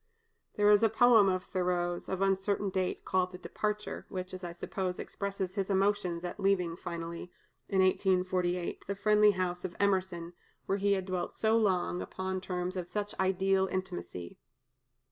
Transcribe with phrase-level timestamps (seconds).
[0.55, 4.51] There is a poem of Thoreau's, of uncertain date, called "The Departure," which, as I
[4.51, 7.31] suppose, expresses his emotions at leaving finally,
[7.69, 10.33] in 1848, the friendly house of Emerson,
[10.65, 14.39] where he had dwelt so long, upon terms of such ideal intimacy.